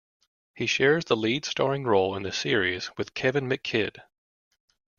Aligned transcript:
He 0.55 0.65
shares 0.65 1.05
the 1.05 1.15
lead 1.15 1.45
starring 1.45 1.83
role 1.83 2.15
in 2.15 2.23
the 2.23 2.31
series 2.31 2.89
with 2.97 3.13
Kevin 3.13 3.47
McKidd. 3.47 3.97